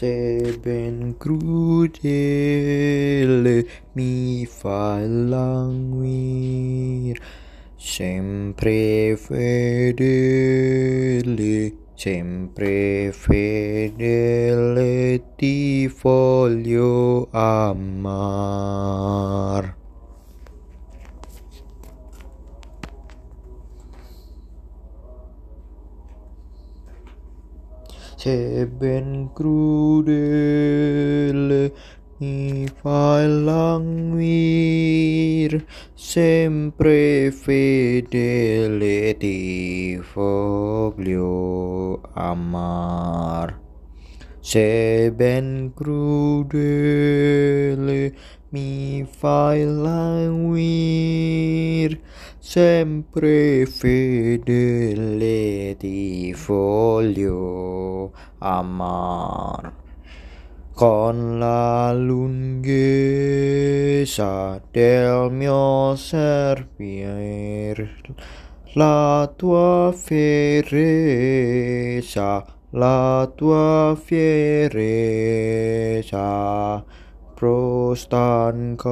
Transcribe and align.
se 0.00 0.40
ben 0.64 1.14
crudele 1.18 1.56
mi 3.92 4.46
fa 4.46 4.96
languir, 5.32 7.20
sempre 7.76 9.14
fedele, 9.24 9.92
sempre 11.94 13.12
fedele 13.12 14.94
ti 15.36 15.86
voglio 16.02 17.28
amar. 17.32 18.48
Se 28.20 28.66
ben 28.66 29.30
mi 32.20 32.68
fai 32.82 33.24
languir, 33.48 35.52
sempre 35.94 37.30
fedele 37.32 39.16
ti 39.16 39.96
voglio 40.12 42.02
amar. 42.12 43.56
Se 44.42 45.10
ben 45.16 45.72
crudele 45.74 46.52
mi 48.52 49.06
fai 49.18 49.64
languir, 49.64 52.00
sempre 52.50 53.64
fedele 53.64 55.38
ti 55.78 56.34
voglio 56.34 58.10
amar. 58.38 59.72
Con 60.74 61.38
la 61.38 61.92
lunghezza 61.92 62.60
del 64.72 65.30
mio 65.30 65.94
servir 65.94 67.88
la 68.74 69.32
tua 69.36 69.92
fierezza 69.94 71.24
la 72.70 73.30
tua 73.36 73.96
fierezza 73.96 75.44
prostancor 77.34 78.90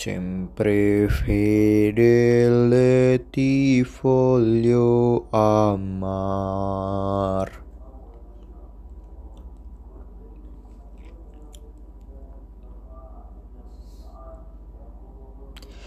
sempre 0.00 1.08
fedele 1.10 3.18
ti 3.28 3.84
voglio 4.00 5.26
amar. 5.28 7.50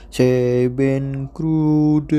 Se 0.09 0.70
ben 0.70 1.30
crudele 1.33 2.11